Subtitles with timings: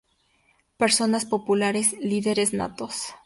[0.77, 3.13] Personas populares, líderes natos.